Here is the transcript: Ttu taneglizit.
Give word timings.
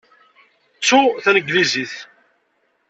Ttu 0.79 1.01
taneglizit. 1.23 1.95